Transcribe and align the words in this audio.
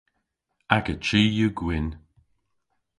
Aga 0.75 0.95
chi 1.05 1.21
yw 1.37 1.51
gwynn. 1.57 1.89